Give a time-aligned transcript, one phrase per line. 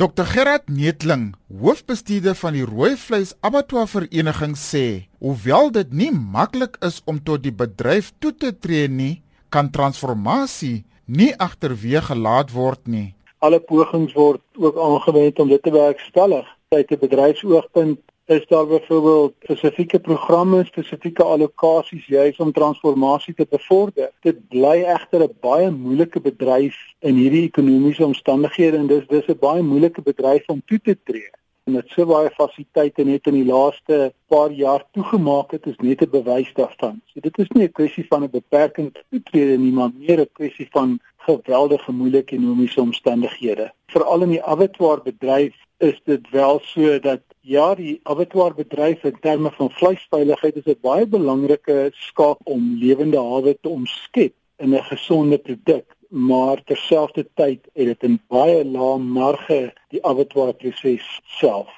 [0.00, 4.84] Dr Gerard Netling, hoofbestuurder van die Rooi Vleis Abattoir Vereniging sê,
[5.20, 9.18] hoewel dit nie maklik is om tot die bedryf toe te tree nie,
[9.52, 13.10] kan transformasie nie agterweeg gelaat word nie.
[13.44, 16.48] Alle pogings word ook aangewend om dit te bewerkstellig.
[16.72, 18.00] Uit 'n bedryfsoogpunt
[18.30, 24.10] is daar byvoorbeeld spesifieke programme, spesifieke allokasies juis om transformasie te bevorder.
[24.22, 29.38] Dit bly egter 'n baie moeilike bedryf in hierdie ekonomiese omstandighede en dis dis 'n
[29.40, 31.30] baie moeilike bedryf om toe te tree.
[31.64, 36.02] En dit so baie fasiliteite net in die laaste paar jaar toegemaak het, is net
[36.02, 37.00] 'n bewys daarvan.
[37.06, 40.68] So dit is nie 'n kwessie van 'n beperking toetrede nie, maar meer 'n kwessie
[40.70, 43.72] van geweldige moeilike ekonomiese omstandighede.
[43.86, 49.50] Veral in die abattoir bedryf is dit wel so dat Ja, die abattoirbedryf in terme
[49.56, 55.38] van vleisveiligheid is 'n baie belangrike skaak om lewende hawe te omskep in 'n gesonde
[55.38, 61.70] produk, maar terselfdertyd het dit 'n baie lae marge die abattoirproses self.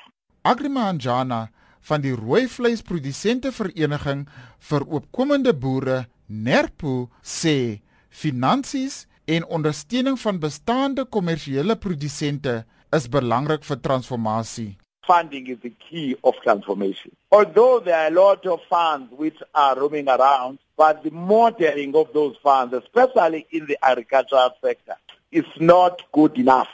[0.42, 1.50] Agrimanjana
[1.80, 11.04] van die rooi vleisprodusente vereniging vir opkomende boere Nerpo sê finansies en ondersteuning van bestaande
[11.04, 14.76] kommersiële produsente is belangrik vir transformasie.
[15.06, 17.10] funding is the key of transformation.
[17.30, 22.12] Although there are a lot of funds which are roaming around, but the modeling of
[22.12, 24.96] those funds, especially in the agricultural sector,
[25.30, 26.68] is not good enough.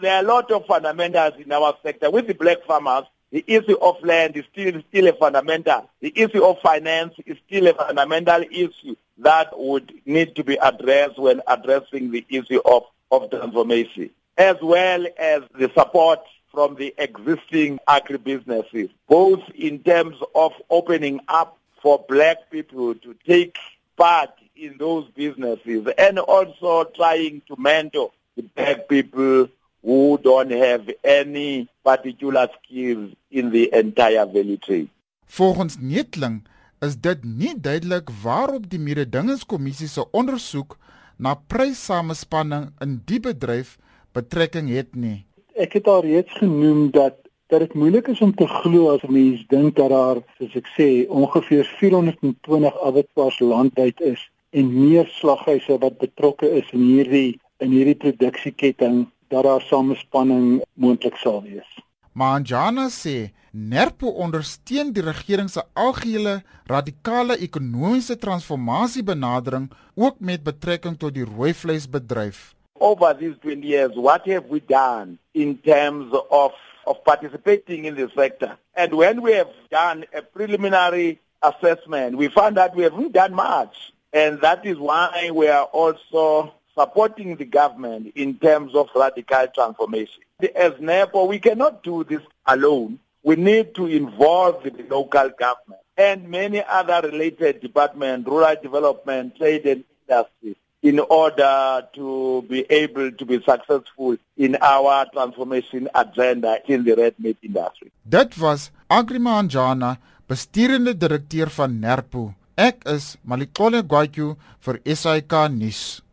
[0.00, 2.10] There are a lot of fundamentals in our sector.
[2.10, 5.90] With the black farmers, the issue of land is still, still a fundamental.
[6.00, 11.18] The issue of finance is still a fundamental issue that would need to be addressed
[11.18, 16.20] when addressing the issue of, of transformation, as well as the support
[16.52, 23.56] from the existing agribusinesses, both in terms of opening up for black people to take
[23.96, 29.48] part in those businesses and also trying to mentor the black people
[29.82, 34.88] who don't have any particular skills in the entire value chain.
[35.26, 36.44] Volgens Netling
[36.80, 40.78] is dit nie duidelik waarop die mededingingskommissie se ondersoek
[41.16, 43.76] na pryssamespanning in die bedryf
[44.14, 45.20] betrekking het nie
[45.54, 47.20] ek het al reeds genoem dat
[47.52, 50.68] dat dit moeilik is om te glo as 'n mens dink dat daar soos ek
[50.76, 57.70] sê ongeveer 420 abattoirs landwyd is en meer slaghuise wat betrokke is in hierdie in
[57.70, 61.70] hierdie produksieketting dat daar samespanning moontlik sal wees.
[62.12, 71.14] Manjana sê Nerpo ondersteun die regering se algehele radikale ekonomiese transformasiebenadering ook met betrekking tot
[71.14, 76.52] die rooi vleisbedryf over these 20 years, what have we done in terms of,
[76.86, 78.58] of participating in the sector?
[78.74, 83.92] And when we have done a preliminary assessment, we found that we haven't done much.
[84.12, 90.22] And that is why we are also supporting the government in terms of radical transformation.
[90.54, 92.98] As NEPO, we cannot do this alone.
[93.22, 99.64] We need to involve the local government and many other related departments, rural development, trade
[99.64, 106.84] and industry, in order to be able to be successful in our transformation agenda in
[106.84, 107.90] the red meat industry.
[108.04, 109.96] Dit was Agriman Jana,
[110.28, 112.34] besturende direkteur van Nerpo.
[112.56, 116.03] Ek is Malikole Gwatyu vir SAK nuus.